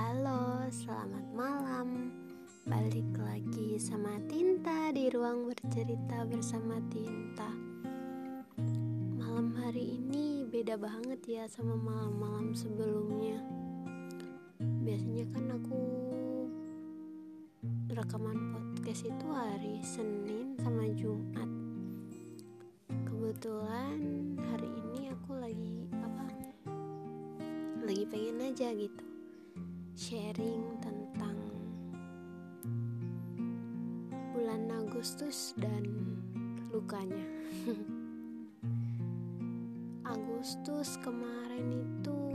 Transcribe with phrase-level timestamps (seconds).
[0.00, 2.08] Halo, selamat malam.
[2.64, 7.52] Balik lagi sama Tinta di ruang bercerita bersama Tinta.
[9.20, 13.44] Malam hari ini beda banget ya sama malam-malam sebelumnya.
[14.56, 15.80] Biasanya kan aku
[17.92, 21.50] rekaman podcast itu hari Senin sama Jumat.
[23.04, 24.00] Kebetulan
[24.48, 26.24] hari ini aku lagi apa?
[27.84, 29.09] Lagi pengen aja gitu
[30.10, 31.38] sharing tentang
[34.34, 35.86] bulan Agustus dan
[36.74, 37.22] lukanya.
[40.18, 42.29] Agustus kemarin itu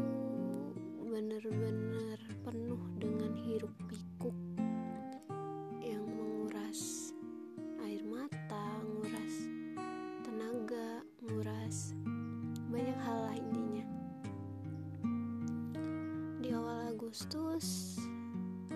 [17.16, 17.96] Agustus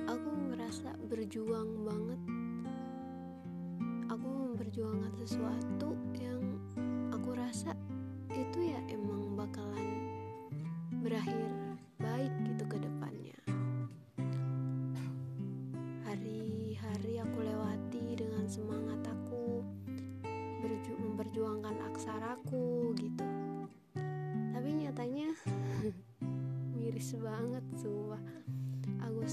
[0.08, 2.22] aku ngerasa berjuang banget.
[4.16, 6.40] Aku memperjuangkan sesuatu yang
[7.12, 7.76] aku rasa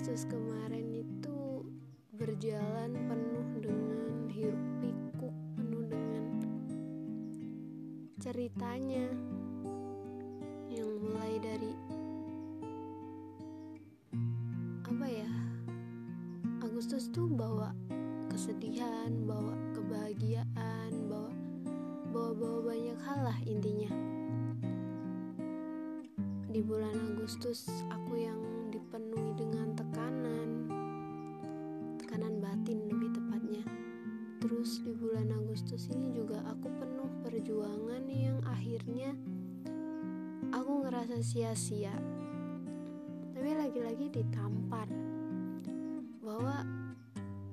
[0.07, 1.67] Agustus kemarin itu
[2.15, 6.25] berjalan penuh dengan hiruk pikuk, penuh dengan
[8.23, 9.11] ceritanya
[10.71, 11.75] yang mulai dari
[14.87, 15.33] apa ya?
[16.63, 17.75] Agustus tuh bawa
[18.31, 21.35] kesedihan bawa kebahagiaan bawa
[22.15, 23.91] bawa bawa banyak hal lah intinya.
[26.47, 28.46] Di bulan Agustus aku yang
[35.77, 39.13] Agustus ini juga aku penuh perjuangan yang akhirnya
[40.49, 41.93] aku ngerasa sia-sia.
[43.37, 44.89] Tapi lagi-lagi ditampar
[46.25, 46.65] bahwa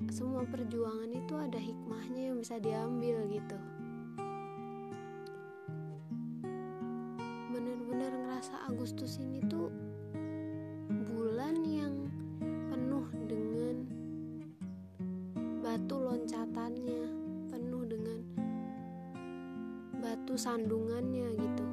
[0.08, 3.60] semua perjuangan itu ada hikmahnya yang bisa diambil gitu.
[7.52, 9.68] Bener-bener ngerasa Agustus ini tuh
[20.34, 21.66] batu sandungannya gitu.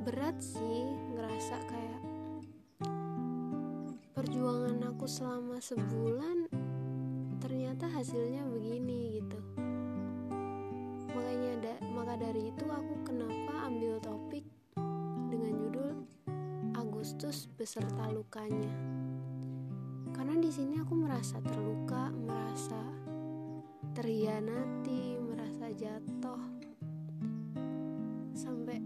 [0.00, 2.02] Berat sih ngerasa kayak
[4.16, 6.48] perjuangan aku selama sebulan
[7.44, 9.36] ternyata hasilnya begini gitu.
[11.12, 14.48] Makanya da maka dari itu aku kenapa ambil topik
[15.28, 16.00] dengan judul
[16.80, 18.72] Agustus beserta lukanya.
[20.16, 22.80] Karena di sini aku merasa terluka merasa
[23.92, 25.07] terhianati
[25.78, 26.42] jatuh.
[28.34, 28.82] Sampai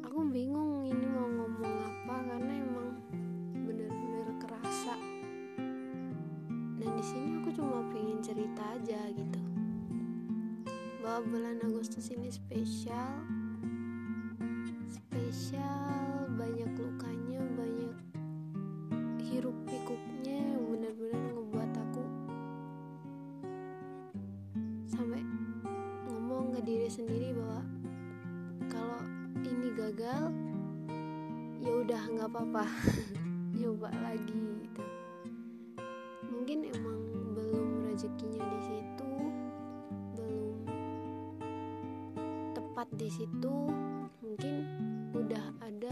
[0.00, 2.88] aku bingung ini mau ngomong apa karena emang
[3.52, 4.96] bener-bener kerasa.
[6.80, 9.40] Dan di sini aku cuma pengen cerita aja gitu.
[11.04, 13.20] Bahwa bulan Agustus ini spesial
[26.86, 27.66] diri sendiri bahwa
[28.70, 29.02] kalau
[29.42, 30.30] ini gagal
[31.58, 32.62] ya udah nggak apa-apa.
[33.58, 34.84] Coba lagi gitu.
[36.30, 37.00] Mungkin emang
[37.34, 39.12] belum rezekinya di situ
[40.14, 40.62] belum
[42.54, 43.54] tepat di situ
[44.22, 44.54] mungkin
[45.10, 45.90] udah ada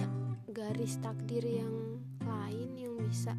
[0.54, 3.34] garis takdir yang lain yang bisa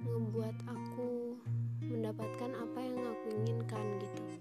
[0.00, 1.36] ngebuat aku
[1.84, 4.37] mendapatkan apa yang aku inginkan gitu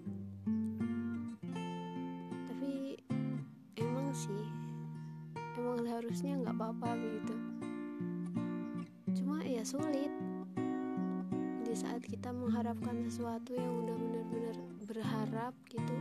[6.17, 7.35] emang seharusnya nggak apa-apa gitu
[9.17, 10.09] cuma ya sulit.
[11.61, 14.55] Di saat kita mengharapkan sesuatu yang udah benar-benar
[14.87, 15.97] berharap gitu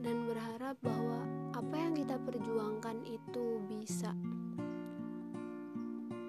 [0.00, 4.16] dan berharap bahwa apa yang kita perjuangkan itu bisa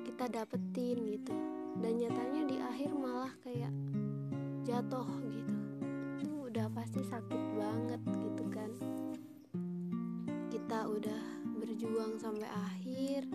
[0.04, 1.36] kita dapetin gitu
[1.80, 3.72] dan nyatanya di akhir malah kayak
[4.68, 5.56] jatuh gitu.
[6.20, 8.72] Itu udah pasti sakit banget gitu kan.
[10.52, 11.37] Kita udah
[11.78, 13.30] berjuang sampai akhir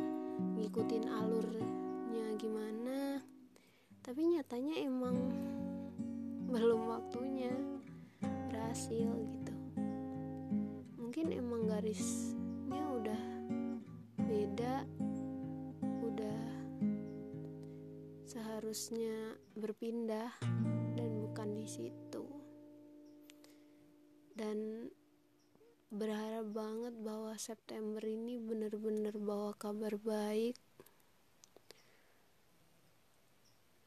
[0.58, 3.22] ngikutin alurnya gimana.
[4.02, 5.14] Tapi nyatanya emang
[6.50, 7.54] belum waktunya
[8.50, 9.54] berhasil gitu.
[10.98, 13.22] Mungkin emang garisnya udah
[14.26, 14.90] beda
[16.02, 16.42] udah
[18.58, 20.34] harusnya berpindah
[20.98, 22.26] dan bukan di situ.
[24.34, 24.90] Dan
[25.92, 30.56] berharap banget bahwa September ini bener-bener bawa kabar baik.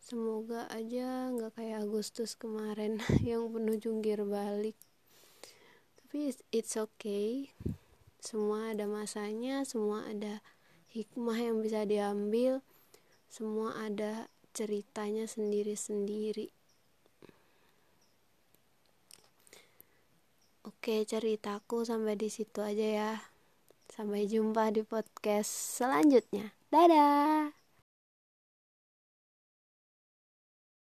[0.05, 4.77] Semoga aja nggak kayak Agustus kemarin yang penuh jungkir balik.
[5.99, 7.49] Tapi it's okay.
[8.21, 10.45] Semua ada masanya semua ada
[10.93, 12.61] hikmah yang bisa diambil.
[13.33, 16.54] Semua ada ceritanya sendiri-sendiri
[20.65, 23.11] Oke, ceritaku sampai di situ aja ya.
[23.85, 26.57] Sampai jumpa di podcast selanjutnya.
[26.73, 27.64] Dadah.